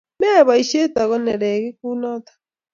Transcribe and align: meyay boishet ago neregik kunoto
meyay 0.19 0.43
boishet 0.47 0.93
ago 1.01 1.15
neregik 1.23 1.75
kunoto 1.79 2.31